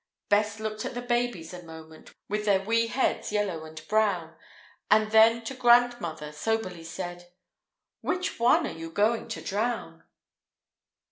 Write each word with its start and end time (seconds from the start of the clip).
Bess 0.29 0.59
looked 0.59 0.83
at 0.83 0.95
the 0.95 1.01
babies 1.03 1.53
a 1.53 1.61
moment, 1.61 2.11
With 2.27 2.45
their 2.45 2.61
wee 2.63 2.87
heads, 2.87 3.31
yellow 3.31 3.65
and 3.65 3.87
brown, 3.87 4.35
And 4.89 5.11
then 5.11 5.43
to 5.43 5.53
grandmother 5.53 6.31
soberly 6.31 6.83
said, 6.85 7.31
"Which 8.01 8.39
one 8.39 8.65
are 8.65 8.71
you 8.73 8.89
going 8.89 9.27
to 9.27 9.43
drown?" 9.43 9.89
[A] 9.91 9.97
Author 9.97 9.99
unknown. 9.99 10.03